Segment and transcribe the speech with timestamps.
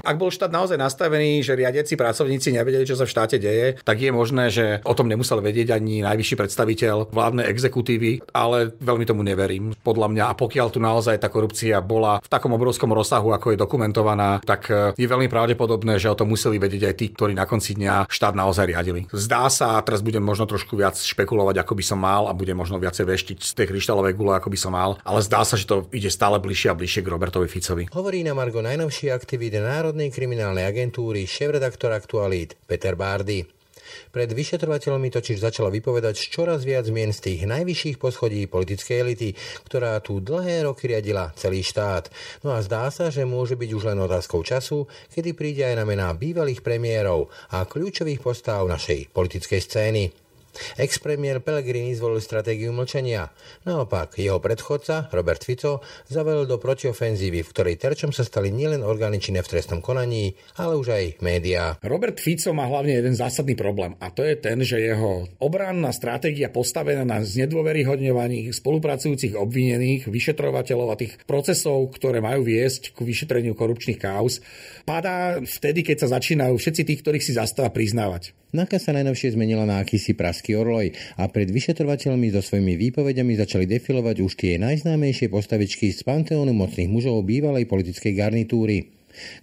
[0.00, 4.00] Ak bol štát naozaj nastavený, že riadiaci pracovníci nevedeli, čo sa v štáte deje, tak
[4.00, 9.20] je možné, že o tom nemusel vedieť ani najvyšší predstaviteľ vládnej exekutívy, ale veľmi tomu
[9.20, 9.76] neverím.
[9.80, 13.60] Podľa mňa, a pokiaľ tu naozaj tá korupcia bola v takom obrovskom rozsahu, ako je
[13.60, 17.44] dokumentovaná, tak e, je veľmi pravdepodobné, že o tom museli vedieť aj tí, ktorí na
[17.44, 19.06] konci dňa štát naozaj riadili.
[19.12, 22.56] Zdá sa, a teraz budem možno trošku viac špekulovať, ako by som mal, a budem
[22.56, 25.68] možno viacej veštiť z tej kryštálovej gule, ako by som mal, ale zdá sa, že
[25.68, 27.84] to ide stále bližšie a bližšie k Robertovi Ficovi.
[27.92, 33.42] Hovorí na Margo najnovšie aktivity Národ Národnej kriminálnej agentúry šéf-redaktor Aktualít Peter Bárdy.
[34.14, 39.34] Pred vyšetrovateľmi totiž začala vypovedať čoraz viac mien z tých najvyšších poschodí politickej elity,
[39.66, 42.06] ktorá tu dlhé roky riadila celý štát.
[42.46, 45.82] No a zdá sa, že môže byť už len otázkou času, kedy príde aj na
[45.82, 50.29] mená bývalých premiérov a kľúčových postáv našej politickej scény.
[50.76, 53.30] Ex-premiér Pellegrini zvolil stratégiu mlčania.
[53.64, 59.22] Naopak, jeho predchodca, Robert Fico, zavelil do protiofenzívy, v ktorej terčom sa stali nielen orgány
[59.22, 61.78] činné v trestnom konaní, ale už aj médiá.
[61.84, 66.52] Robert Fico má hlavne jeden zásadný problém a to je ten, že jeho obranná stratégia
[66.52, 74.00] postavená na znedôveryhodňovaní spolupracujúcich obvinených, vyšetrovateľov a tých procesov, ktoré majú viesť k vyšetreniu korupčných
[74.00, 74.42] kauz,
[74.84, 78.36] padá vtedy, keď sa začínajú všetci tých, ktorých si zastáva priznávať.
[78.50, 80.10] Naka sa najnovšie zmenila na akýsi
[80.40, 86.00] praský orloj a pred vyšetrovateľmi so svojimi výpovediami začali defilovať už tie najznámejšie postavičky z
[86.00, 88.88] panteónu mocných mužov bývalej politickej garnitúry.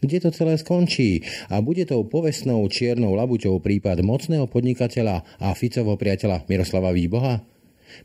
[0.01, 1.21] Kde to celé skončí?
[1.53, 7.45] A bude tou povestnou čiernou labuťou prípad mocného podnikateľa a Ficovho priateľa Miroslava Výboha?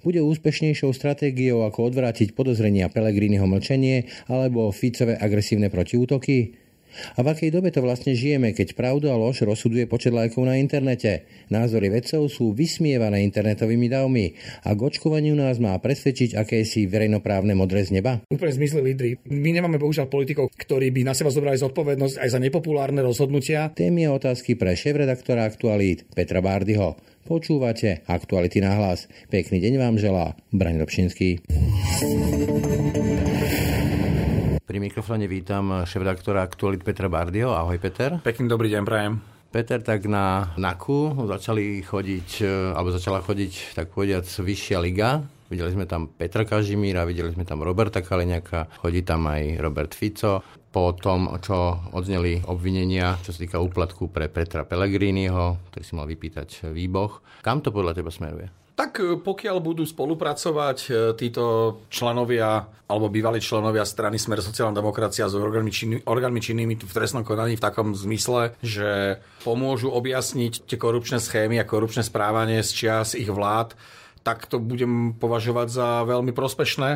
[0.04, 6.60] Bude úspešnejšou stratégiou ako odvrátiť podozrenia Pelegriniho mlčenie alebo Ficové agresívne protiútoky?
[7.16, 10.56] A v akej dobe to vlastne žijeme, keď pravdu a lož rozsuduje počet lajkov na
[10.60, 11.24] internete?
[11.48, 17.84] Názory vedcov sú vysmievané internetovými davmi a k očkovaniu nás má presvedčiť akési verejnoprávne modré
[17.84, 18.20] z neba?
[18.28, 19.10] Úplne zmysli lídry.
[19.28, 23.72] My nemáme bohužiaľ politikov, ktorí by na seba zobrali zodpovednosť aj za nepopulárne rozhodnutia.
[23.72, 26.96] Témy a otázky pre šéf-redaktora Aktualít Petra Bárdyho.
[27.22, 29.06] Počúvate Aktuality na hlas.
[29.30, 31.38] Pekný deň vám želá Braň Dobšinský.
[34.72, 37.52] Pri mikrofóne vítam šéf-redaktora Aktualit Petra Bardio.
[37.52, 38.16] Ahoj Peter.
[38.24, 39.20] Pekný dobrý deň, prajem.
[39.52, 45.28] Peter, tak na NAKU začali chodiť, e, alebo začala chodiť, tak povediac, vyššia liga.
[45.52, 50.40] Videli sme tam Petra Kažimíra, videli sme tam Roberta Kaliňaka, chodí tam aj Robert Fico.
[50.72, 56.08] Po tom, čo odzneli obvinenia, čo sa týka úplatku pre Petra Pellegriniho, ktorý si mal
[56.08, 57.20] vypýtať výboch.
[57.44, 58.61] Kam to podľa teba smeruje?
[58.82, 65.30] Tak e, pokiaľ budú spolupracovať e, títo členovia alebo bývalí členovia strany Smer sociálna demokracia
[65.30, 70.74] s orgánmi, činný, orgánmi činnými v trestnom konaní v takom zmysle, že pomôžu objasniť tie
[70.82, 73.78] korupčné schémy a korupčné správanie z čias ich vlád,
[74.26, 76.90] tak to budem považovať za veľmi prospešné.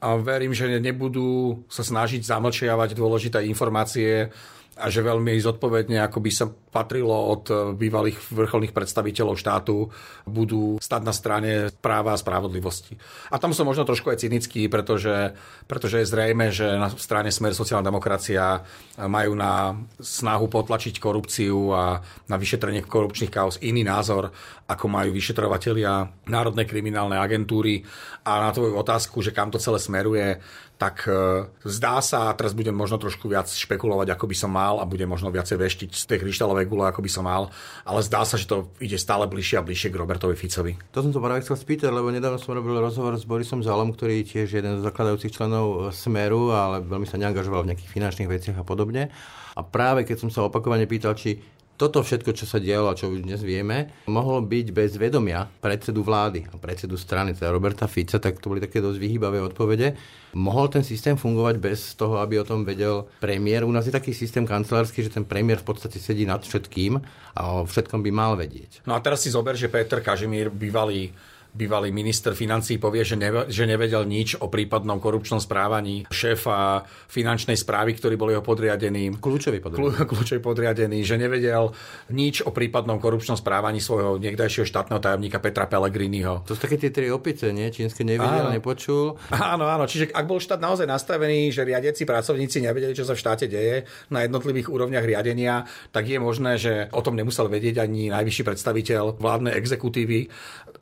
[0.00, 4.32] A verím, že nebudú sa snažiť zamlčiavať dôležité informácie
[4.76, 9.88] a že veľmi zodpovedne, ako by sa patrilo od bývalých vrcholných predstaviteľov štátu,
[10.28, 13.00] budú stať na strane práva a spravodlivosti.
[13.32, 15.32] A tam som možno trošku aj cynický, pretože,
[15.64, 18.60] pretože je zrejme, že na strane Smer sociálna demokracia
[19.00, 24.28] majú na snahu potlačiť korupciu a na vyšetrenie korupčných kaos iný názor,
[24.66, 27.86] ako majú vyšetrovatelia Národnej kriminálnej agentúry.
[28.26, 30.42] A na tvoju otázku, že kam to celé smeruje,
[30.76, 34.76] tak e, zdá sa, a teraz budem možno trošku viac špekulovať, ako by som mal
[34.76, 37.48] a budem možno viacej veštiť z tej kryštálovej gule, ako by som mal,
[37.86, 40.76] ale zdá sa, že to ide stále bližšie a bližšie k Robertovi Ficovi.
[40.92, 44.20] To som to práve chcel spýtať, lebo nedávno som robil rozhovor s Borisom Zalom, ktorý
[44.22, 48.56] je tiež jeden z zakladajúcich členov Smeru, ale veľmi sa neangažoval v nejakých finančných veciach
[48.60, 49.08] a podobne.
[49.56, 51.40] A práve keď som sa opakovane pýtal, či
[51.76, 56.00] toto všetko, čo sa dialo a čo už dnes vieme, mohlo byť bez vedomia predsedu
[56.00, 59.92] vlády a predsedu strany, teda Roberta Fica, tak to boli také dosť vyhýbavé odpovede.
[60.36, 63.64] Mohol ten systém fungovať bez toho, aby o tom vedel premiér?
[63.64, 67.00] U nás je taký systém kancelársky, že ten premiér v podstate sedí nad všetkým
[67.36, 68.84] a o všetkom by mal vedieť.
[68.88, 71.12] No a teraz si zober, že Peter Kažimír, bývalý
[71.56, 77.56] bývalý minister financí povie, že, neve, že nevedel nič o prípadnom korupčnom správaní šéfa finančnej
[77.56, 79.16] správy, ktorý bol jeho podriadený.
[79.16, 80.04] Kľúčový podriadený.
[80.12, 81.72] Kľúčový podriadený, že nevedel
[82.12, 86.44] nič o prípadnom korupčnom správaní svojho niekdajšieho štátneho tajomníka Petra Pellegriniho.
[86.44, 87.72] To sú také tie tri opice, nie?
[87.72, 88.54] Čínske nevedel, áno.
[88.54, 89.16] nepočul.
[89.32, 89.88] Áno, áno.
[89.88, 93.88] Čiže ak bol štát naozaj nastavený, že riadiaci pracovníci nevedeli, čo sa v štáte deje
[94.12, 95.64] na jednotlivých úrovniach riadenia,
[95.94, 100.28] tak je možné, že o tom nemusel vedieť ani najvyšší predstaviteľ vládnej exekutívy,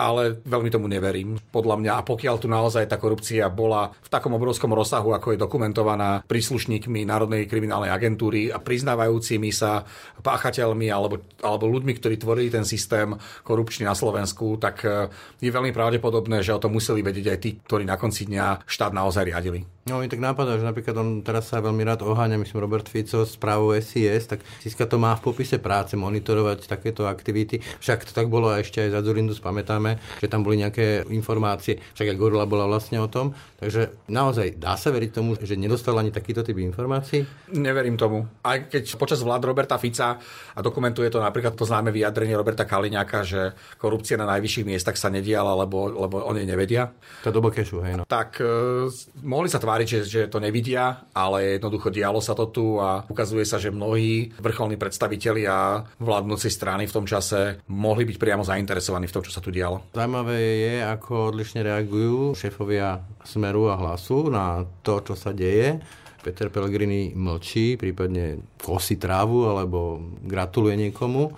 [0.01, 1.37] ale veľmi veľmi tomu neverím.
[1.53, 5.43] Podľa mňa, a pokiaľ tu naozaj tá korupcia bola v takom obrovskom rozsahu, ako je
[5.45, 9.85] dokumentovaná príslušníkmi Národnej kriminálnej agentúry a priznávajúcimi sa
[10.25, 13.13] páchateľmi alebo, alebo ľuďmi, ktorí tvorili ten systém
[13.45, 15.13] korupčný na Slovensku, tak eh,
[15.45, 18.97] je veľmi pravdepodobné, že o tom museli vedieť aj tí, ktorí na konci dňa štát
[18.97, 19.69] naozaj riadili.
[19.85, 23.21] No mi tak napadá, že napríklad on teraz sa veľmi rád oháňa, myslím Robert Fico
[23.29, 27.61] s právou SIS, tak Siska to má v popise práce monitorovať takéto aktivity.
[27.85, 31.85] Však to tak bolo a ešte aj za Zurindu spamätáme, že tam boli nejaké informácie,
[32.01, 33.37] však aj Gorila bola vlastne o tom.
[33.61, 37.53] Takže naozaj dá sa veriť tomu, že nedostal ani takýto typ informácií?
[37.53, 38.25] Neverím tomu.
[38.41, 40.17] Aj keď počas vlád Roberta Fica
[40.57, 45.13] a dokumentuje to napríklad to známe vyjadrenie Roberta Kaliňáka, že korupcia na najvyšších miestach sa
[45.13, 46.89] nediala, lebo, lebo oni nevedia.
[47.21, 48.09] To do kešu, hej no.
[48.09, 48.89] Tak e,
[49.21, 53.43] mohli sa tváriť, že, že to nevidia, ale jednoducho dialo sa to tu a ukazuje
[53.43, 59.15] sa, že mnohí vrcholní predstavitelia vládnúcej strany v tom čase mohli byť priamo zainteresovaní v
[59.19, 59.91] tom, čo sa tu dialo.
[59.91, 65.83] Zaujímavé je, ako odlišne reagujú šéfovia Smeru a Hlasu na to, čo sa deje.
[66.23, 71.35] Peter Pellegrini mlčí, prípadne kosí trávu alebo gratuluje niekomu.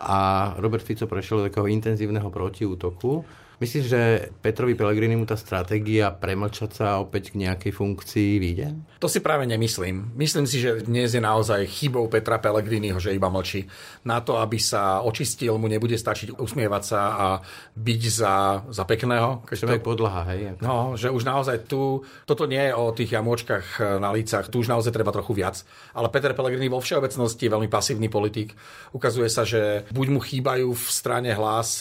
[0.00, 3.20] A Robert Fico prešiel do takého intenzívneho protiútoku
[3.56, 8.76] Myslíš, že Petrovi Pellegrini mu tá stratégia premlčať sa opäť k nejakej funkcii vyjde?
[9.00, 10.12] To si práve nemyslím.
[10.12, 13.64] Myslím si, že dnes je naozaj chybou Petra Pellegriniho, že iba mlčí.
[14.04, 17.26] Na to, aby sa očistil, mu nebude stačiť usmievať sa a
[17.72, 18.34] byť za,
[18.68, 19.40] za pekného.
[19.48, 19.80] Keď to...
[19.80, 20.60] podlaha, hej?
[20.60, 24.68] No, že už naozaj tu, toto nie je o tých jamočkách na lícach, tu už
[24.68, 25.64] naozaj treba trochu viac.
[25.96, 28.52] Ale Peter Pellegrini vo všeobecnosti je veľmi pasívny politik.
[28.92, 31.80] Ukazuje sa, že buď mu chýbajú v strane hlas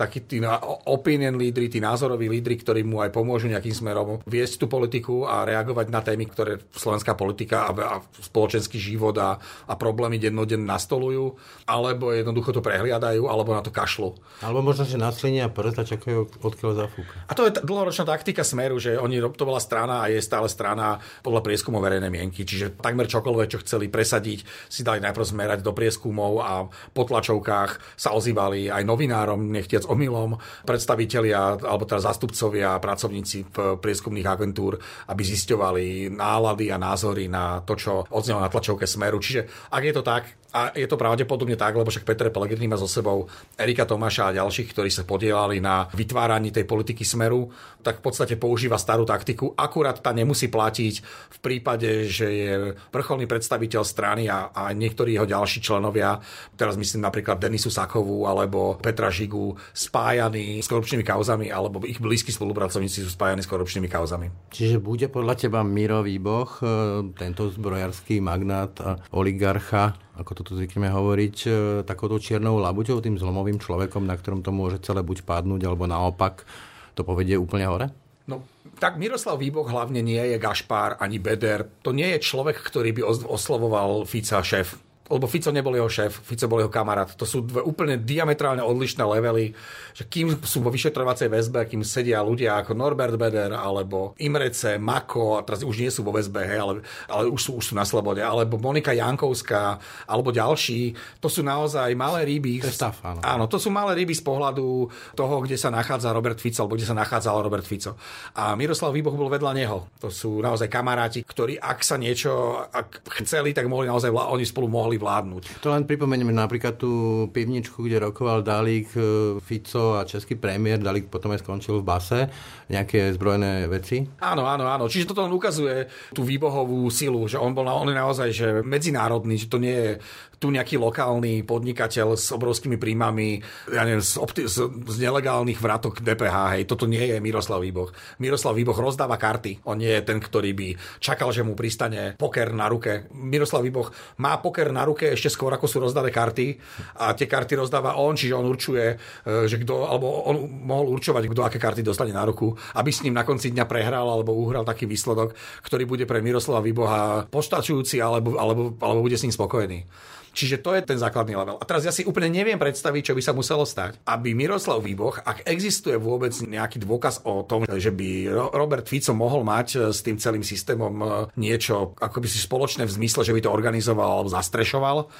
[0.00, 0.40] takí tí
[0.88, 5.44] opinion lídry, tí názoroví lídry, ktorí mu aj pomôžu nejakým smerom viesť tú politiku a
[5.44, 7.94] reagovať na témy, ktoré slovenská politika a, a
[8.24, 9.36] spoločenský život a,
[9.68, 11.36] a problémy dennodenne nastolujú,
[11.68, 14.16] alebo jednoducho to prehliadajú, alebo na to kašlu.
[14.40, 17.14] Alebo možno, že naslinia prst a čakajú, odkiaľ zafúka.
[17.28, 21.02] A to je dlhoročná taktika Smeru, že oni, to bola strana a je stále strana
[21.20, 22.46] podľa prieskumov verejnej mienky.
[22.46, 26.64] Čiže takmer čokoľvek, čo chceli presadiť, si dali najprv zmerať do prieskumov a
[26.94, 34.30] po tlačovkách sa ozývali aj novinárom, nechtiac omylom predstavitelia alebo teda zastupcovia pracovníci v prieskumných
[34.30, 34.78] agentúr,
[35.10, 39.20] aby zisťovali nálady a názory na to, čo odznelo na tlačovke Smeru.
[39.20, 42.74] Čiže ak je to tak, a je to pravdepodobne tak, lebo však Peter Pellegrini má
[42.74, 47.46] so sebou Erika Tomáša a ďalších, ktorí sa podielali na vytváraní tej politiky Smeru,
[47.80, 49.54] tak v podstate používa starú taktiku.
[49.54, 50.94] Akurát tá nemusí platiť
[51.30, 52.50] v prípade, že je
[52.90, 56.18] vrcholný predstaviteľ strany a, a niektorí jeho ďalší členovia,
[56.58, 62.34] teraz myslím napríklad Denisu Sakovú alebo Petra Žigu, spájaní s korupčnými kauzami, alebo ich blízki
[62.34, 64.50] spolupracovníci sú spájani s korupčnými kauzami.
[64.50, 66.66] Čiže bude podľa teba Miro Výboch, e,
[67.14, 71.50] tento zbrojarský magnát a oligarcha, ako to tu zvykneme hovoriť, e,
[71.88, 76.44] takouto čiernou labuťou, tým zlomovým človekom, na ktorom to môže celé buď padnúť, alebo naopak
[76.92, 77.88] to povedie úplne hore?
[78.28, 78.44] No,
[78.76, 81.66] tak Miroslav Výboch hlavne nie je Gašpár ani Beder.
[81.82, 86.46] To nie je človek, ktorý by oslovoval Fica šéf lebo Fico nebol jeho šéf, Fico
[86.46, 87.10] bol jeho kamarát.
[87.18, 89.50] To sú dve úplne diametrálne odlišné levely,
[89.90, 95.42] že kým sú vo vyšetrovacej väzbe, kým sedia ľudia ako Norbert Beder alebo Imrece, Mako,
[95.42, 96.72] a teraz už nie sú vo väzbe, hej, ale,
[97.10, 101.90] ale už, sú, už sú na slobode, alebo Monika Jankovská, alebo ďalší, to sú naozaj
[101.98, 102.62] malé ryby.
[102.62, 103.18] To stav, áno.
[103.18, 104.86] áno, to sú malé ryby z pohľadu
[105.18, 107.98] toho, kde sa nachádza Robert Fico, alebo kde sa nachádzal Robert Fico.
[108.38, 109.90] A Miroslav Výboch bol vedľa neho.
[109.98, 114.70] To sú naozaj kamaráti, ktorí ak sa niečo ak chceli, tak mohli naozaj, oni spolu
[114.70, 115.64] mohli vládnuť.
[115.64, 119.00] To len pripomenieme napríklad tú pivničku, kde rokoval Dalík, e,
[119.40, 120.76] Fico a český premiér.
[120.76, 122.20] Dalík potom aj skončil v base.
[122.68, 124.04] Nejaké zbrojené veci.
[124.20, 124.84] Áno, áno, áno.
[124.86, 129.40] Čiže toto len ukazuje tú výbohovú silu, že on bol on je naozaj že medzinárodný,
[129.40, 129.92] že to nie je
[130.40, 133.44] tu nejaký lokálny podnikateľ s obrovskými príjmami,
[133.76, 137.92] ja neviem, z, opti- z, z nelegálnych vratok DPH, hej, toto nie je Miroslav Výboch.
[138.16, 142.56] Miroslav Výboch rozdáva karty, on nie je ten, ktorý by čakal, že mu pristane poker
[142.56, 143.12] na ruke.
[143.12, 146.56] Miroslav Výboch má poker na ruke ešte skôr, ako sú rozdané karty
[147.04, 151.28] a tie karty rozdáva on, čiže on určuje, e, že kto, alebo on mohol určovať,
[151.28, 154.64] kto aké karty dostane na ruku, aby s ním na konci dňa prehral alebo uhral
[154.64, 155.36] taký výsledok,
[155.68, 159.84] ktorý bude pre Miroslava Výboha postačujúci alebo, alebo, alebo bude s ním spokojný.
[160.30, 161.58] Čiže to je ten základný level.
[161.58, 165.22] A teraz ja si úplne neviem predstaviť, čo by sa muselo stať, aby Miroslav Výboch,
[165.22, 170.00] ak existuje vôbec nejaký dôkaz o tom, že by Robert Fico mohol mať e, s
[170.06, 171.06] tým celým systémom e,
[171.38, 175.10] niečo ako by si spoločné v zmysle, že by to organizoval alebo zastrešoval,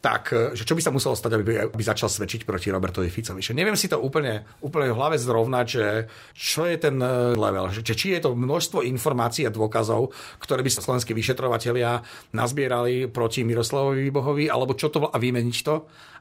[0.00, 3.40] tak e, že čo by sa muselo stať, aby, aby začal svedčiť proti Robertovi Ficovi.
[3.40, 5.86] Že neviem si to úplne, úplne v hlave zrovnať, že
[6.36, 10.70] čo je ten e, level, že či je to množstvo informácií a dôkazov, ktoré by
[10.70, 12.04] sa slovenskí vyšetrovatelia
[12.36, 15.74] nazbierali proti Miroslavovi Výbohovi, alebo čo to a vymeniť to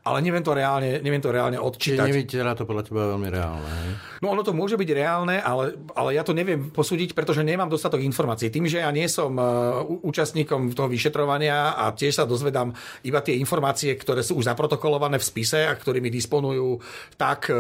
[0.06, 2.06] ale neviem to reálne, neviem to reálne odčítať.
[2.06, 3.66] Čiže nevyzerá to podľa teba veľmi reálne.
[3.66, 3.92] Hej?
[4.22, 8.06] No ono to môže byť reálne, ale, ale ja to neviem posúdiť, pretože nemám dostatok
[8.06, 8.54] informácií.
[8.54, 12.72] Tým, že ja nie som uh, účastníkom toho vyšetrovania a tiež sa dozvedám
[13.04, 16.78] iba tie informácie, informácie, ktoré sú už zaprotokolované v spise a ktorými disponujú
[17.18, 17.56] tak e,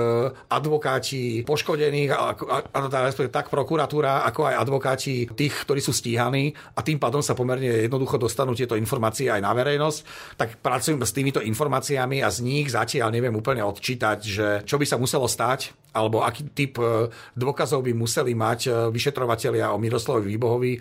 [0.51, 6.83] advokáti poškodených, a, a, a, tak prokuratúra, ako aj advokáti tých, ktorí sú stíhaní a
[6.83, 9.99] tým pádom sa pomerne jednoducho dostanú tieto informácie aj na verejnosť.
[10.37, 14.83] Tak pracujem s týmito informáciami a z nich zatiaľ neviem úplne odčítať, že čo by
[14.83, 17.07] sa muselo stať, alebo aký typ e,
[17.39, 20.71] dôkazov by museli mať e, vyšetrovatelia o Miroslavovi Výbohovi,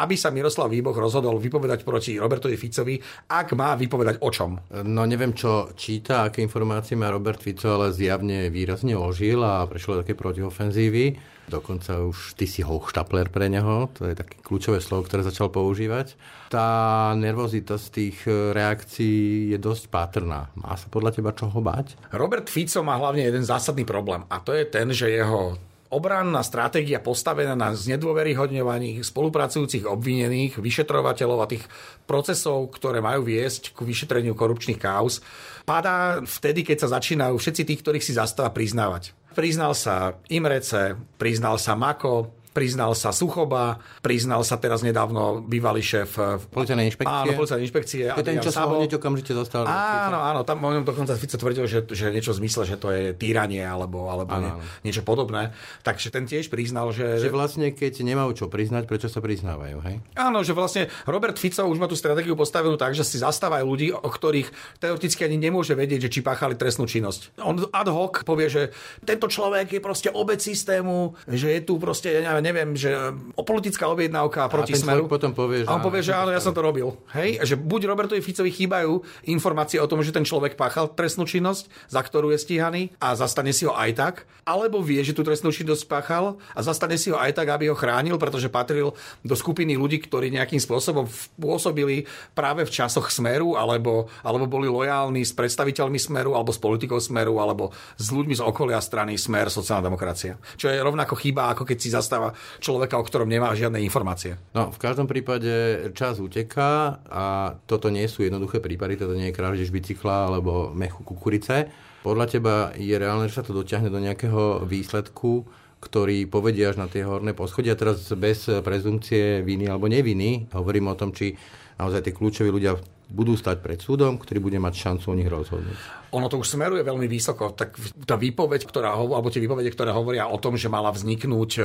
[0.00, 2.96] aby sa Miroslav Výboh rozhodol vypovedať proti Robertovi Ficovi,
[3.28, 4.56] ak má vypovedať o čom.
[4.88, 10.00] No neviem, čo číta, aké informácie má Robert Fico, ale zjavne výrazne ožil a prešiel
[10.00, 11.20] také protiofenzívy.
[11.50, 16.14] Dokonca už ty si hochštapler pre neho, to je také kľúčové slovo, ktoré začal používať.
[16.48, 20.54] Tá nervozita z tých e, reakcií je dosť pátrná.
[20.54, 21.98] Má sa podľa teba čoho bať?
[22.14, 25.58] Robert Fico má hlavne jeden zásadný problém a to je ten, že jeho
[25.92, 31.68] obranná stratégia postavená na znedôveryhodňovaní spolupracujúcich obvinených, vyšetrovateľov a tých
[32.08, 35.20] procesov, ktoré majú viesť k vyšetreniu korupčných káuz,
[35.68, 39.12] padá vtedy, keď sa začínajú všetci tí, ktorých si zastáva priznávať.
[39.32, 46.10] Priznal sa Imrece, priznal sa Mako, priznal sa Suchoba, priznal sa teraz nedávno bývalý šéf
[46.20, 47.20] eh, policajnej inšpekcie.
[47.26, 48.02] Áno, policajnej inšpekcie.
[48.12, 49.64] To je ten, čo sa hneď okamžite dostal.
[49.64, 52.92] Áno, áno, tam o ňom dokonca Fico tvrdil, že, že niečo v zmysle, že to
[52.92, 54.52] je týranie alebo, alebo nie,
[54.84, 55.56] niečo podobné.
[55.80, 57.18] Takže ten tiež priznal, že...
[57.18, 59.96] Že vlastne, keď nemajú čo priznať, prečo sa priznávajú, hej?
[60.14, 63.88] Áno, že vlastne Robert Fico už má tú stratégiu postavenú tak, že si zastávajú ľudí,
[63.96, 67.40] o ktorých teoreticky ani nemôže vedieť, že či páchali trestnú činnosť.
[67.40, 68.62] On ad hoc povie, že
[69.08, 72.41] tento človek je proste obec systému, že je tu proste, ja neviem,
[72.74, 72.90] že
[73.38, 75.06] o politická objednávka proti a smeru.
[75.06, 75.68] potom povie, že...
[75.70, 76.98] A on povie, že áno, ja som to robil.
[77.14, 77.38] Hej?
[77.46, 78.98] Že buď Robertovi Ficovi chýbajú
[79.30, 83.54] informácie o tom, že ten človek páchal trestnú činnosť, za ktorú je stíhaný a zastane
[83.54, 87.18] si ho aj tak, alebo vie, že tú trestnú činnosť páchal a zastane si ho
[87.20, 91.06] aj tak, aby ho chránil, pretože patril do skupiny ľudí, ktorí nejakým spôsobom
[91.38, 96.98] pôsobili práve v časoch smeru, alebo, alebo boli lojálni s predstaviteľmi smeru, alebo s politikou
[96.98, 97.70] smeru, alebo
[98.00, 100.40] s ľuďmi z okolia strany smer sociálna demokracia.
[100.56, 104.36] Čo je rovnako chyba, ako keď si zastáva človeka, o ktorom nemá žiadne informácie.
[104.52, 105.50] No, v každom prípade
[105.96, 111.00] čas uteká a toto nie sú jednoduché prípady, toto nie je krádež bicykla alebo mechu
[111.06, 111.70] kukurice.
[112.02, 115.46] Podľa teba je reálne, že sa to dotiahne do nejakého výsledku,
[115.78, 120.50] ktorý povedia až na tie horné poschodia, teraz bez prezumcie viny alebo neviny.
[120.50, 121.34] Hovorím o tom, či
[121.78, 122.74] naozaj tie kľúčoví ľudia
[123.06, 126.84] budú stať pred súdom, ktorý bude mať šancu o nich rozhodnúť ono to už smeruje
[126.84, 127.56] veľmi vysoko.
[127.56, 127.72] Tak
[128.04, 131.62] tá výpoveď, ktorá, alebo tie výpovede, ktoré hovoria o tom, že mala vzniknúť e,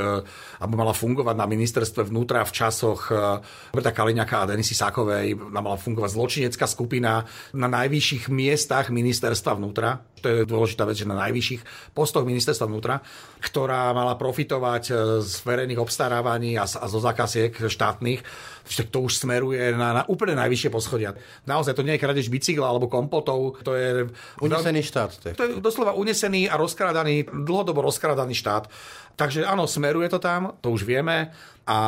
[0.63, 3.43] alebo mala fungovať na ministerstve vnútra v časoch e,
[3.75, 10.27] Roberta Kaliňaka a Denisy Sákovej, mala fungovať zločinecká skupina na najvyšších miestach ministerstva vnútra, to
[10.31, 13.05] je dôležitá vec, že na najvyšších postoch ministerstva vnútra,
[13.43, 18.23] ktorá mala profitovať e, z verejných obstarávaní a, zo zákasiek štátnych,
[18.67, 21.15] tak to už smeruje na, na úplne najvyššie poschodia.
[21.47, 24.07] Naozaj to nie je krádež bicykla alebo kompotov, to je
[24.41, 25.11] Unesený štát.
[25.35, 28.69] To je doslova unesený a rozkradaný, dlhodobo rozkradaný štát.
[29.17, 31.33] Takže áno, smeruje to tam, to už vieme.
[31.67, 31.79] A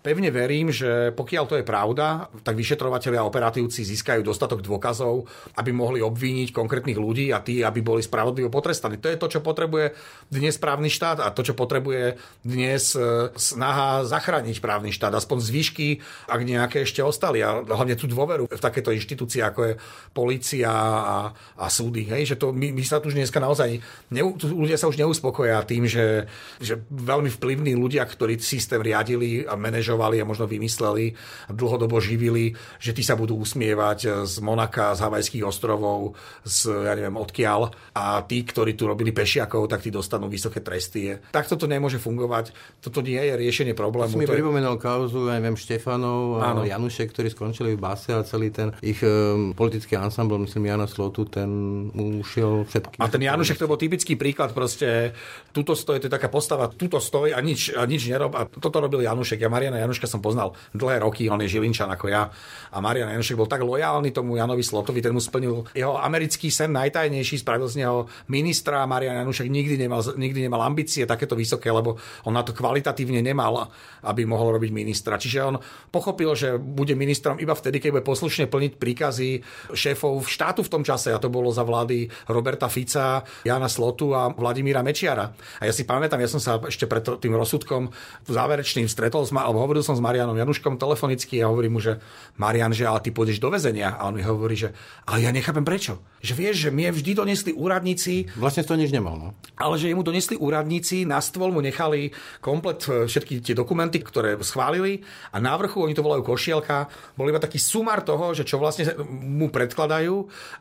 [0.00, 5.28] pevne verím, že pokiaľ to je pravda, tak vyšetrovateľia a operatívci získajú dostatok dôkazov,
[5.60, 8.96] aby mohli obvíniť konkrétnych ľudí a tí, aby boli spravodlivo potrestaní.
[8.96, 9.92] To je to, čo potrebuje
[10.32, 12.16] dnes právny štát a to, čo potrebuje
[12.48, 15.12] dnes e, snaha zachrániť právny štát.
[15.12, 16.00] Aspoň zvyšky,
[16.32, 17.44] ak nejaké ešte ostali.
[17.44, 19.72] A hlavne tú dôveru v takéto inštitúcie, ako je
[20.16, 22.08] policia a, a súdy.
[22.08, 22.32] Hej?
[22.32, 23.84] Že to, my, my sa tu už dneska naozaj,
[24.16, 26.24] ne, ľudia sa už neuspokoja tým, že,
[26.56, 31.14] že veľmi vplyvní ľudia, ktorí systém riadili, a manažovali a možno vymysleli
[31.48, 36.14] a dlhodobo živili, že tí sa budú usmievať z Monaka, z Havajských ostrovov,
[36.44, 41.16] z, ja neviem, odkiaľ a tí, ktorí tu robili pešiakov, tak tí dostanú vysoké tresty.
[41.32, 42.52] Tak toto nemôže fungovať.
[42.82, 44.14] Toto nie je riešenie problému.
[44.14, 44.82] To mi to pripomenul je...
[44.82, 49.52] kauzu, ja neviem, Štefanov a Janušek, ktorí skončili v base a celý ten ich um,
[49.56, 51.50] politický ansambl, myslím Jana Slotu, ten
[51.94, 52.96] ušiel všetky.
[53.00, 55.14] A ten Janušek to bol typický príklad, proste
[55.50, 58.38] tuto stojí, to je taká postava, tuto stojí a nič, a nič nerob.
[58.38, 59.40] A toto robil Jan Janušek.
[59.40, 62.28] Ja Mariana Januška som poznal dlhé roky, on je Žilinčan ako ja.
[62.68, 66.76] A Marian Janušek bol tak lojálny tomu Janovi Slotovi, ten mu splnil jeho americký sen
[66.76, 68.84] najtajnejší, spravil z neho ministra.
[68.84, 71.96] Marian Janušek nikdy nemal, nikdy nemal ambície takéto vysoké, lebo
[72.28, 73.72] on na to kvalitatívne nemal,
[74.04, 75.16] aby mohol robiť ministra.
[75.16, 75.56] Čiže on
[75.88, 79.40] pochopil, že bude ministrom iba vtedy, keď bude poslušne plniť príkazy
[79.72, 81.08] šéfov štátu v tom čase.
[81.08, 85.32] A to bolo za vlády Roberta Fica, Jana Slotu a Vladimíra Mečiara.
[85.56, 87.92] A ja si pamätám, ja som sa ešte pred tým rozsudkom
[88.24, 92.00] záverečným stretol, alebo hovoril som s Marianom Januškom telefonicky a hovorím mu, že
[92.40, 93.96] Marian, že ale ty pôjdeš do väzenia.
[93.96, 94.72] A on mi hovorí, že
[95.04, 96.00] ale ja nechápem prečo.
[96.24, 98.32] Že vieš, že mne vždy donesli úradníci.
[98.40, 99.28] Vlastne to nič nemal, no.
[99.60, 102.10] Ale že jemu donesli úradníci, na stôl mu nechali
[102.40, 107.28] komplet e, všetky tie dokumenty, ktoré schválili a na vrchu, oni to volajú košielka, bol
[107.28, 110.14] iba taký sumár toho, že čo vlastne mu predkladajú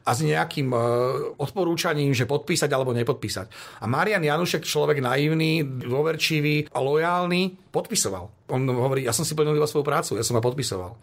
[0.06, 0.78] a s nejakým e,
[1.38, 3.80] odporúčaním, že podpísať alebo nepodpísať.
[3.82, 8.32] A Marian Janušek, človek naivný, dôverčivý a lojálny, podpisoval.
[8.52, 10.96] On hovorí, ja som si plnil iba svoju prácu, ja som ma podpisoval.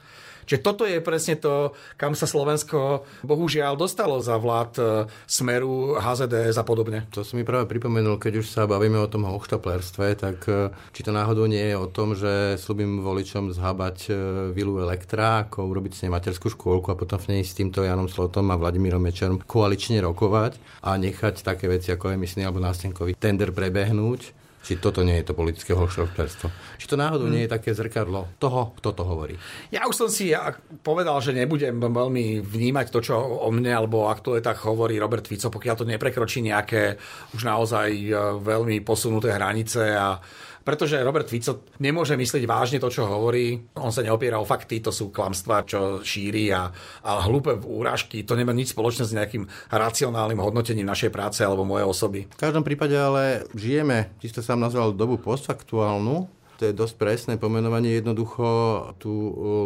[0.46, 4.82] Čiže toto je presne to, kam sa Slovensko bohužiaľ dostalo za vlád e,
[5.26, 7.06] Smeru, HZDS a podobne.
[7.14, 11.00] To si mi práve pripomenul, keď už sa bavíme o tom hochštaplerstve, tak e, či
[11.06, 14.12] to náhodou nie je o tom, že slúbim voličom zhábať e,
[14.50, 18.50] vilu Elektra, ako urobiť si materskú škôlku a potom v nej s týmto Janom Slotom
[18.50, 24.41] a Vladimírom Mečerom koalične rokovať a nechať také veci ako emisný alebo nástenkový tender prebehnúť
[24.62, 26.78] či toto nie je to politické hošrofterstvo.
[26.78, 29.35] Či to náhodou nie je také zrkadlo toho, kto to hovorí.
[29.75, 30.31] Ja už som si
[30.87, 35.50] povedal, že nebudem veľmi vnímať to, čo o mne alebo o aktualitách hovorí Robert Fico,
[35.50, 36.95] pokiaľ to neprekročí nejaké
[37.35, 40.23] už naozaj e, veľmi posunuté hranice a
[40.62, 43.61] pretože Robert Fico nemôže myslieť vážne to, čo hovorí.
[43.78, 46.71] On sa neopiera o fakty, to sú klamstvá, čo šíri a,
[47.02, 48.23] a hlúpe úrážky.
[48.26, 52.21] To nemá nič spoločné s nejakým racionálnym hodnotením našej práce alebo mojej osoby.
[52.31, 56.31] V každom prípade ale žijeme, ty ste sám nazval dobu postfaktuálnu,
[56.62, 57.99] to je dosť presné pomenovanie.
[57.99, 58.47] Jednoducho
[59.02, 59.11] tu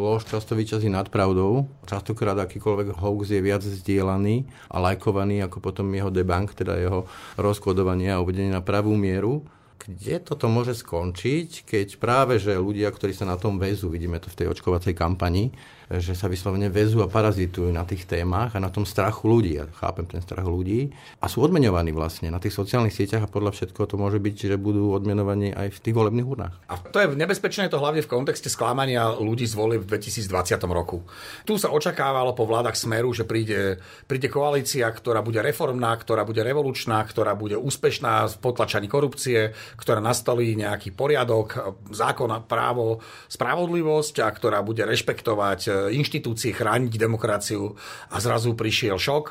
[0.00, 1.68] lož často vyčazí nad pravdou.
[1.84, 7.04] Častokrát akýkoľvek hoax je viac zdieľaný a lajkovaný ako potom jeho debank, teda jeho
[7.36, 9.44] rozkodovanie a uvedenie na pravú mieru
[9.76, 14.32] kde toto môže skončiť, keď práve, že ľudia, ktorí sa na tom väzú, vidíme to
[14.32, 15.52] v tej očkovacej kampani,
[15.86, 19.62] že sa vyslovene vezú a parazitujú na tých témach a na tom strachu ľudí.
[19.62, 20.90] Ja chápem ten strach ľudí.
[21.22, 24.56] A sú odmenovaní vlastne na tých sociálnych sieťach a podľa všetko to môže byť, že
[24.58, 26.54] budú odmenovaní aj v tých volebných urnách.
[26.66, 31.06] A to je nebezpečné to hlavne v kontexte sklamania ľudí z volieb v 2020 roku.
[31.46, 33.78] Tu sa očakávalo po vládach Smeru, že príde,
[34.10, 40.02] príde koalícia, ktorá bude reformná, ktorá bude revolučná, ktorá bude úspešná v potlačaní korupcie, ktorá
[40.02, 42.98] nastaví nejaký poriadok, zákon, právo,
[43.30, 47.72] spravodlivosť a ktorá bude rešpektovať inštitúcie, chrániť demokraciu.
[48.12, 49.24] A zrazu prišiel šok,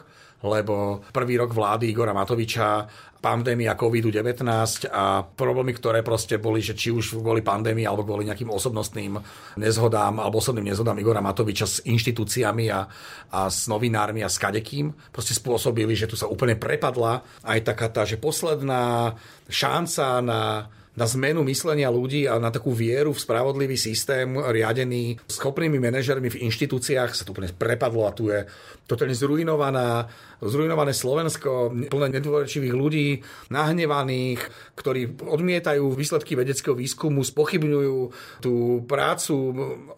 [0.45, 2.85] lebo prvý rok vlády Igora Matoviča
[3.25, 4.45] pandémia COVID-19
[4.93, 9.17] a problémy, ktoré proste boli, že či už kvôli pandémii alebo kvôli nejakým osobnostným
[9.57, 12.85] nezhodám alebo osobným nezhodám Igora Matoviča s inštitúciami a,
[13.33, 17.25] a s novinármi a s kadekým, proste spôsobili, že tu sa úplne prepadla.
[17.41, 19.17] Aj taká tá, že posledná
[19.49, 20.41] šanca na
[20.95, 26.47] na zmenu myslenia ľudí a na takú vieru v spravodlivý systém riadený schopnými manažermi v
[26.47, 28.47] inštitúciách sa tu úplne prepadlo a tu je
[28.87, 30.07] totalne zrujnovaná
[30.43, 34.41] zrujnované Slovensko, plné nedôverčivých ľudí, nahnevaných,
[34.75, 37.97] ktorí odmietajú výsledky vedeckého výskumu, spochybňujú
[38.43, 39.35] tú prácu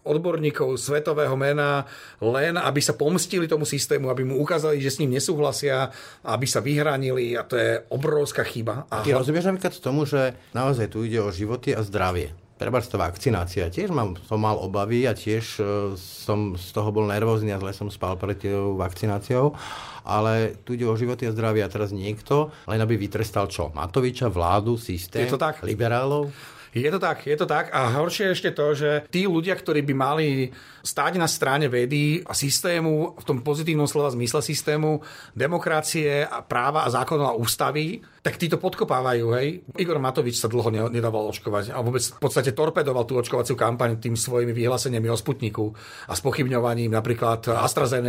[0.02, 1.86] odborníkov svetového mena
[2.22, 5.90] len, aby sa pomstili tomu systému, aby mu ukázali, že s ním nesúhlasia,
[6.24, 8.86] aby sa vyhranili a to je obrovská chyba.
[8.88, 12.47] A Ty rozumieš napríklad tomu, že naozaj tu ide o životy a zdravie.
[12.58, 13.70] Treba to vakcinácia.
[13.70, 17.70] Tiež mám, som mal obavy a tiež uh, som z toho bol nervózny a zle
[17.70, 19.54] som spal pred tou vakcináciou.
[20.02, 23.70] Ale tu ide o životy a zdravie a teraz niekto, len aby vytrestal čo?
[23.70, 25.62] Matoviča, vládu, systém, je to tak.
[25.62, 26.34] liberálov?
[26.74, 27.72] Je to tak, je to tak.
[27.72, 30.52] A horšie je ešte to, že tí ľudia, ktorí by mali
[30.84, 35.00] stáť na strane vedy a systému, v tom pozitívnom slova zmysle systému,
[35.32, 39.24] demokracie a práva a zákonov a ústavy, tak títo podkopávajú.
[39.38, 39.62] Hej.
[39.78, 44.18] Igor Matovič sa dlho nedával očkovať a vôbec v podstate torpedoval tú očkovaciu kampaň tým
[44.18, 45.70] svojimi vyhláseniami o Sputniku
[46.10, 48.08] a spochybňovaním napríklad AstraZeneca.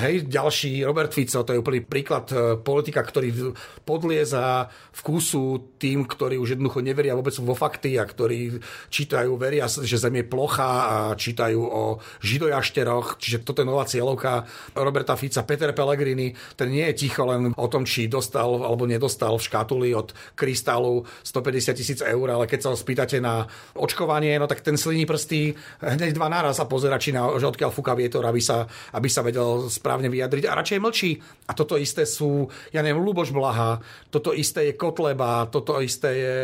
[0.00, 3.54] Hej, ďalší Robert Fico, to je úplný príklad e, politika, ktorý
[3.86, 4.66] podlieza
[4.96, 8.58] vkusu tým, ktorí už jednoducho neveria vôbec vo fakty a ktorí
[8.90, 14.48] čítajú, veria, že Zem je plocha a čítajú o židojašteroch, čiže toto je nová cieľovka
[14.74, 19.19] Roberta Fica, Peter Pellegrini, ten nie je ticho len o tom, či dostal alebo nedostal
[19.28, 23.44] v škatuli od Krystálu 150 tisíc eur, ale keď sa ho spýtate na
[23.76, 25.52] očkovanie, no tak ten sliní prsty
[25.84, 28.64] hneď dva naraz a pozera, či na, že odkiaľ fúka vietor, aby sa,
[28.96, 31.10] aby sa vedel správne vyjadriť a radšej mlčí.
[31.50, 36.36] A toto isté sú, ja neviem, Luboš Blaha, toto isté je Kotleba, toto isté je...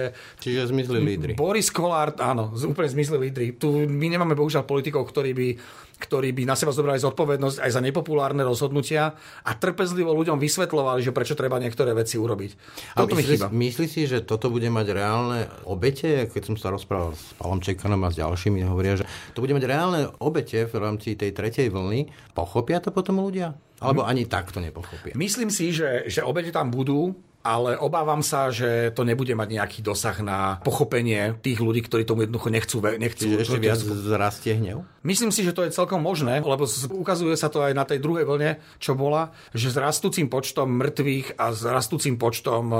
[0.43, 1.33] Čiže zmizli lídry.
[1.39, 3.47] Boris Kolár, áno, úplne zmizli lídry.
[3.55, 5.49] Tu my nemáme bohužiaľ politikov, ktorí by,
[5.97, 11.17] ktorí by na seba zobrali zodpovednosť aj za nepopulárne rozhodnutia a trpezlivo ľuďom vysvetľovali, že
[11.17, 12.51] prečo treba niektoré veci urobiť.
[12.93, 16.29] Toto a myslí, myslí si, že toto bude mať reálne obete?
[16.29, 19.65] Keď som sa rozprával s Palom Čekanom a s ďalšími, hovoria, že to bude mať
[19.65, 22.13] reálne obete v rámci tej tretej vlny.
[22.37, 23.57] Pochopia to potom ľudia?
[23.81, 25.13] Alebo ani tak to nepochopia?
[25.17, 27.13] Myslím si, že, že obete tam budú,
[27.47, 32.27] ale obávam sa, že to nebude mať nejaký dosah na pochopenie tých ľudí, ktorí tomu
[32.27, 32.83] jednoducho nechcú.
[32.83, 34.83] nechcú Čiže ešte viac zrastie hnev?
[35.07, 38.27] Myslím si, že to je celkom možné, lebo ukazuje sa to aj na tej druhej
[38.27, 42.79] vlne, čo bola, že s rastúcim počtom mŕtvych a s rastúcim počtom e,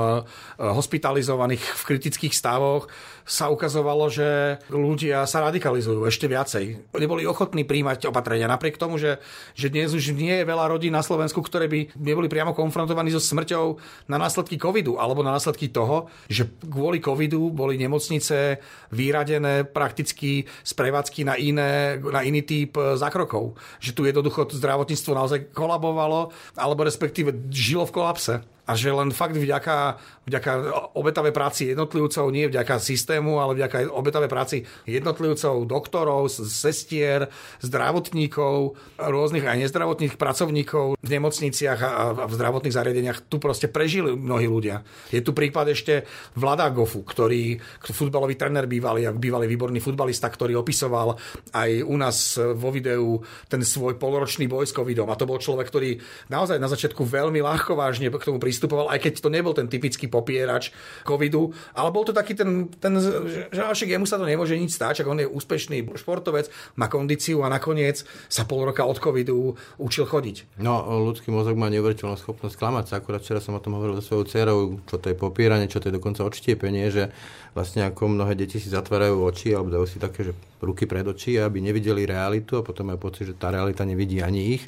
[0.59, 2.91] hospitalizovaných v kritických stavoch
[3.23, 6.95] sa ukazovalo, že ľudia sa radikalizujú ešte viacej.
[6.95, 9.23] Neboli ochotní príjmať opatrenia, napriek tomu, že,
[9.55, 13.23] že dnes už nie je veľa rodín na Slovensku, ktoré by neboli priamo konfrontovaní so
[13.23, 13.79] smrťou
[14.11, 18.57] na následky covidu alebo na následky toho, že kvôli covidu boli nemocnice
[18.91, 23.55] vyradené prakticky z prevádzky na, iné, na iný typ e, zákrokov.
[23.79, 29.39] Že tu jednoducho zdravotníctvo naozaj kolabovalo alebo respektíve žilo v kolapse a že len fakt
[29.39, 30.51] vďaka, vďaka
[30.93, 37.31] obetavej práci jednotlivcov, nie vďaka systému, ale vďaka obetavej práci jednotlivcov, doktorov, sestier,
[37.63, 44.51] zdravotníkov, rôznych aj nezdravotných pracovníkov v nemocniciach a v zdravotných zariadeniach tu proste prežili mnohí
[44.51, 44.83] ľudia.
[45.09, 46.03] Je tu prípad ešte
[46.35, 47.55] Vlada Gofu, ktorý,
[47.87, 51.15] futbalový tréner bývalý bývalý výborný futbalista, ktorý opisoval
[51.55, 55.07] aj u nás vo videu ten svoj poloročný boj s covidom.
[55.07, 55.95] A to bol človek, ktorý
[56.27, 60.09] naozaj na začiatku veľmi ľahko vážne k tomu pristupoval, aj keď to nebol ten typický
[60.09, 60.73] popierač
[61.05, 62.97] covidu, ale bol to taký ten, ten
[63.53, 67.45] že však jemu sa to nemôže nič stáť, ak on je úspešný športovec, má kondíciu
[67.45, 70.57] a nakoniec sa pol roka od covidu učil chodiť.
[70.57, 72.97] No, ľudský mozog má neuveriteľnú schopnosť klamať sa.
[72.97, 75.93] Akurát včera som o tom hovoril so svojou dcerou, čo to je popieranie, čo to
[75.93, 77.13] je dokonca odštiepenie, že
[77.53, 81.37] vlastne ako mnohé deti si zatvárajú oči alebo dajú si také, že ruky pred oči,
[81.37, 84.65] aby nevideli realitu a potom majú pocit, že tá realita nevidí ani ich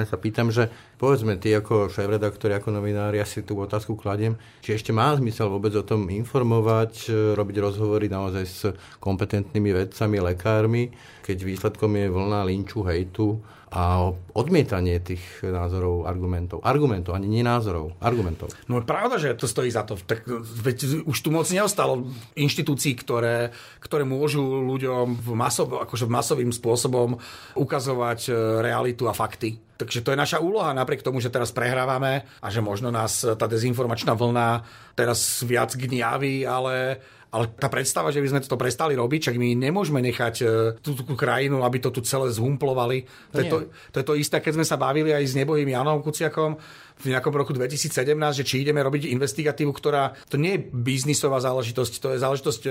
[0.00, 4.40] len sa pýtam, že povedzme ty ako šéf-redaktori, ako novinári, ja si tú otázku kladiem,
[4.64, 8.60] či ešte má zmysel vôbec o tom informovať, e, robiť rozhovory naozaj s
[8.96, 10.88] kompetentnými vedcami, lekármi,
[11.20, 13.36] keď výsledkom je vlna linču, hejtu
[13.70, 16.58] a odmietanie tých názorov, argumentov.
[16.66, 18.50] Argumentov, ani nie názorov, argumentov.
[18.66, 19.94] No pravda, že to stojí za to.
[19.94, 20.26] Tak,
[20.66, 22.02] veď už tu moc neostalo
[22.34, 27.22] inštitúcií, ktoré, ktoré môžu ľuďom v masov, akože masovým spôsobom
[27.54, 29.69] ukazovať e, realitu a fakty.
[29.80, 33.48] Takže to je naša úloha, napriek tomu, že teraz prehrávame a že možno nás tá
[33.48, 34.60] dezinformačná vlna
[34.92, 39.54] teraz viac gniaví, ale ale tá predstava, že by sme to prestali robiť, čak my
[39.54, 40.46] nemôžeme nechať e,
[40.82, 43.06] tú, tú krajinu, aby to tu celé zhumplovali.
[43.30, 43.56] To, je to,
[43.94, 46.58] to je to isté, keď sme sa bavili aj s nebohým Janom Kuciakom
[47.00, 47.90] v nejakom roku 2017,
[48.36, 52.70] že či ideme robiť investigatívu, ktorá to nie je biznisová záležitosť, to je záležitosť e,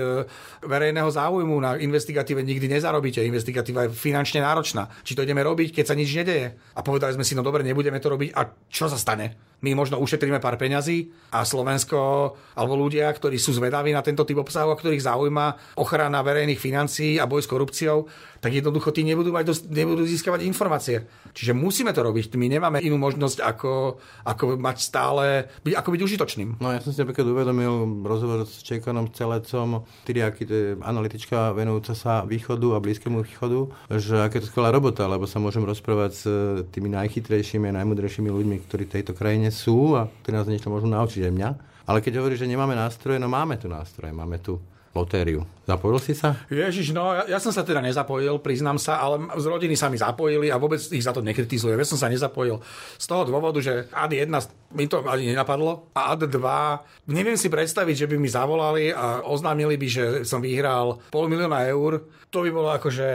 [0.64, 1.54] verejného záujmu.
[1.58, 3.26] Na investigatíve nikdy nezarobíte.
[3.26, 4.86] Investigatíva je finančne náročná.
[5.02, 6.54] Či to ideme robiť, keď sa nič nedeje.
[6.78, 8.30] A povedali sme si, no dobre, nebudeme to robiť.
[8.38, 9.49] A čo sa stane?
[9.60, 14.40] My možno ušetríme pár peňazí a Slovensko alebo ľudia, ktorí sú zvedaví na tento typ
[14.40, 18.08] obsahu a ktorých zaujíma ochrana verejných financií a boj s korupciou,
[18.40, 21.04] tak jednoducho tí nebudú, mať dosť, nebudú získavať informácie.
[21.36, 22.32] Čiže musíme to robiť.
[22.40, 26.48] My nemáme inú možnosť, ako, ako mať stále, byť, ako byť užitočným.
[26.56, 31.92] No ja som si napríklad uvedomil rozhovor s Čekanom Celecom, Tyriaky, to je analytička venujúca
[31.92, 33.68] sa východu a blízkému východu,
[34.00, 36.24] že aké to skvelá robota, lebo sa môžem rozprávať s
[36.72, 40.86] tými najchytrejšími a najmudrejšími ľuďmi, ktorí v tejto krajine sú a ktorí nás niečo môžu
[40.88, 41.50] naučiť aj mňa.
[41.90, 44.14] Ale keď hovorí, že nemáme nástroje, no máme tu nástroje.
[44.14, 45.46] Máme tu lotériu.
[45.70, 46.34] Zapojil si sa?
[46.50, 49.94] Ježiš, no ja, ja som sa teda nezapojil, priznám sa, ale z rodiny sa mi
[49.94, 51.78] zapojili a vôbec ich za to nekritizujem.
[51.78, 52.58] Ja som sa nezapojil
[52.98, 54.26] z toho dôvodu, že AD 1
[54.74, 59.22] mi to ani nenapadlo a AD 2 neviem si predstaviť, že by mi zavolali a
[59.22, 62.02] oznámili by, že som vyhral pol milióna eur.
[62.34, 63.08] To by bolo akože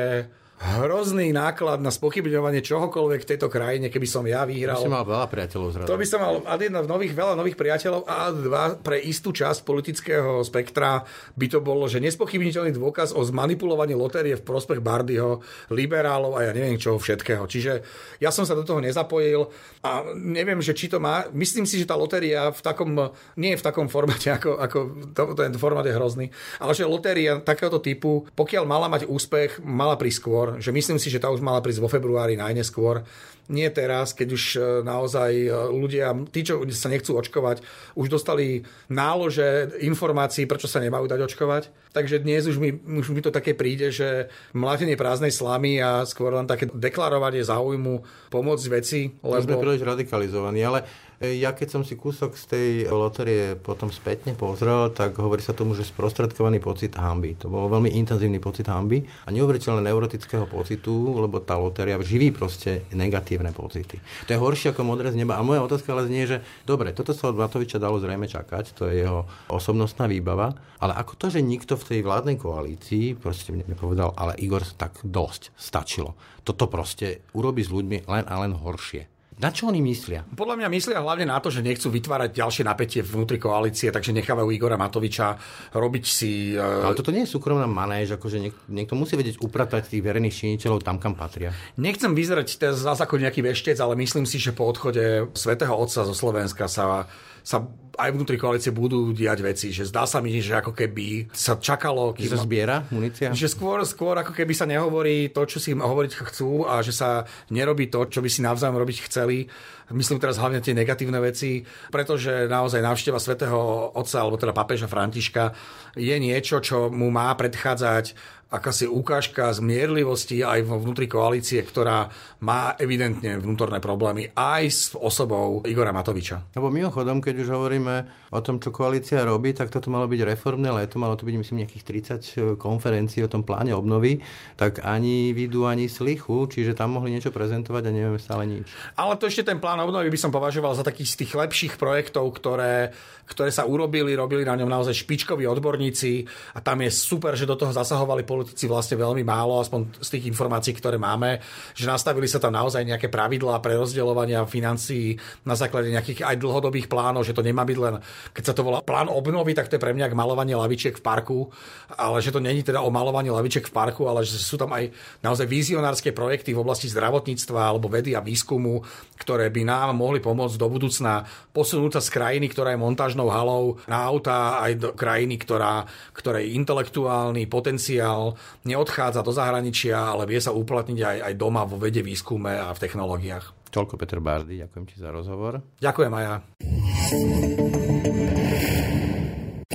[0.56, 4.80] hrozný náklad na spochybňovanie čohokoľvek v tejto krajine, keby som ja vyhral.
[4.80, 5.88] To by som mal veľa priateľov zrazu.
[5.92, 10.40] To by som mal jedna nových, veľa nových priateľov a dva pre istú časť politického
[10.48, 11.04] spektra
[11.36, 15.44] by to bolo, že nespochybniteľný dôkaz o zmanipulovaní lotérie v prospech Bardyho,
[15.76, 17.44] liberálov a ja neviem čoho všetkého.
[17.52, 17.84] Čiže
[18.24, 19.52] ja som sa do toho nezapojil
[19.84, 21.28] a neviem, že či to má.
[21.36, 24.78] Myslím si, že tá lotéria v takom, nie je v takom formáte, ako, ako
[25.12, 26.32] to, ten formát je hrozný,
[26.64, 31.12] ale že lotéria takéhoto typu, pokiaľ mala mať úspech, mala prískôr skôr, že myslím si,
[31.12, 33.06] že tá už mala prísť vo februári najneskôr.
[33.46, 37.62] Nie teraz, keď už e, naozaj e, ľudia, tí, čo sa nechcú očkovať,
[37.94, 41.64] už dostali nálože informácií, prečo sa nemajú dať očkovať.
[41.94, 46.34] Takže dnes už mi, už mi to také príde, že mlátenie prázdnej slamy a skôr
[46.34, 48.02] len také deklarovanie záujmu
[48.34, 49.14] pomôcť veci.
[49.22, 49.46] Lebo...
[49.46, 50.90] sme príliš radikalizovaní, ale
[51.24, 55.72] ja keď som si kúsok z tej loterie potom spätne pozrel, tak hovorí sa tomu,
[55.72, 57.40] že sprostredkovaný pocit hamby.
[57.40, 62.84] To bol veľmi intenzívny pocit hamby a neuveriteľne neurotického pocitu, lebo tá lotéria živí proste
[62.92, 63.98] negatívne pocity.
[64.28, 65.40] To je horšie ako modré z neba.
[65.40, 68.92] A moja otázka ale znie, že dobre, toto sa od Matoviča dalo zrejme čakať, to
[68.92, 70.52] je jeho osobnostná výbava,
[70.84, 75.00] ale ako to, že nikto v tej vládnej koalícii proste mi povedal, ale Igor, tak
[75.00, 76.20] dosť, stačilo.
[76.44, 79.15] Toto proste urobí s ľuďmi len a len horšie.
[79.36, 80.24] Na čo oni myslia?
[80.32, 84.48] Podľa mňa myslia hlavne na to, že nechcú vytvárať ďalšie napätie vnútri koalície, takže nechávajú
[84.48, 85.36] Igora Matoviča
[85.76, 86.56] robiť si...
[86.56, 86.88] Uh...
[86.88, 90.88] Ale toto nie je súkromná manéž, akože niek- niekto musí vedieť upratať tých verejných činiteľov
[90.88, 91.52] tam, kam patria.
[91.76, 96.16] Nechcem vyzerať teraz ako nejaký veštec, ale myslím si, že po odchode svätého Otca zo
[96.16, 97.04] Slovenska sa
[97.46, 97.62] sa
[97.96, 102.12] aj vnútri koalície budú diať veci, že zdá sa mi, že ako keby sa čakalo...
[102.12, 103.32] Kým, že sa zbiera munícia?
[103.32, 107.24] Že skôr, skôr ako keby sa nehovorí to, čo si hovoriť chcú a že sa
[107.54, 109.48] nerobí to, čo by si navzájom robiť chceli.
[109.94, 115.54] Myslím teraz hlavne tie negatívne veci, pretože naozaj návšteva svätého Otca, alebo teda papeža Františka
[115.96, 122.08] je niečo, čo mu má predchádzať akási ukážka zmierlivosti aj vo vnútri koalície, ktorá
[122.42, 126.56] má evidentne vnútorné problémy aj s osobou Igora Matoviča.
[126.56, 127.96] Lebo mimochodom, keď už hovoríme
[128.32, 131.66] o tom, čo koalícia robí, tak toto malo byť reformné leto, malo to byť myslím
[131.66, 134.22] nejakých 30 e, konferencií o tom pláne obnovy,
[134.56, 138.70] tak ani vidu, ani slichu, čiže tam mohli niečo prezentovať a nevieme stále nič.
[138.94, 142.30] Ale to ešte ten plán obnovy by som považoval za takých z tých lepších projektov,
[142.38, 142.94] ktoré,
[143.26, 147.58] ktoré sa urobili, robili na ňom naozaj špičkoví odborníci a tam je super, že do
[147.58, 151.40] toho zasahovali politici vlastne veľmi málo, aspoň z tých informácií, ktoré máme,
[151.74, 156.90] že nastavili sa tam naozaj nejaké pravidlá pre rozdeľovania financií na základe nejakých aj dlhodobých
[156.90, 158.02] plánov, že to nemá byť len,
[158.34, 161.52] keď sa to volá plán obnovy, tak to je pre mňa malovanie lavičiek v parku,
[161.94, 164.90] ale že to není teda o malovaní lavičiek v parku, ale že sú tam aj
[165.22, 168.82] naozaj vizionárske projekty v oblasti zdravotníctva alebo vedy a výskumu,
[169.22, 173.78] ktoré by nám mohli pomôcť do budúcna posunúť sa z krajiny, ktorá je montážnou halou
[173.86, 175.86] na auta aj do krajiny, ktorá,
[176.18, 178.25] ktorej intelektuálny potenciál
[178.66, 182.82] neodchádza do zahraničia, ale vie sa uplatniť aj, aj doma vo vede, výskume a v
[182.82, 183.70] technológiách.
[183.70, 185.60] Toľko Peter Bardy, ďakujem ti za rozhovor.
[185.84, 186.40] Ďakujem aj ja.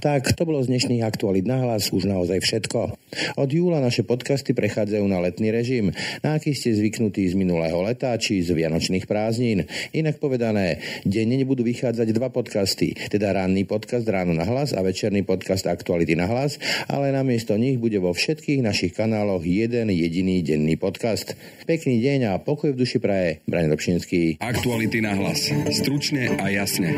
[0.00, 2.96] Tak to bolo z dnešných aktualit na hlas už naozaj všetko.
[3.36, 5.92] Od júla naše podcasty prechádzajú na letný režim,
[6.24, 9.68] na aký ste zvyknutí z minulého leta či z vianočných prázdnin.
[9.92, 15.20] Inak povedané, denne nebudú vychádzať dva podcasty, teda ranný podcast Ráno na hlas a večerný
[15.20, 16.56] podcast Aktuality na hlas,
[16.88, 21.36] ale namiesto nich bude vo všetkých našich kanáloch jeden jediný denný podcast.
[21.68, 23.44] Pekný deň a pokoj v duši praje.
[23.44, 24.40] Braň Dobšinský.
[24.40, 25.52] Aktuality na hlas.
[25.68, 26.96] Stručne a jasne.